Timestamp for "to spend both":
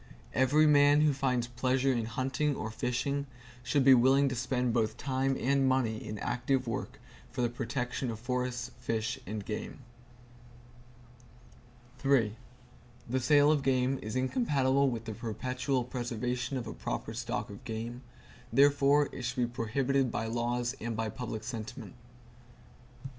4.29-4.97